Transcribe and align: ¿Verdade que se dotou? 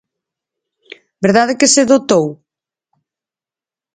¿Verdade 1.25 1.57
que 1.59 1.71
se 1.73 1.83
dotou? 1.91 2.25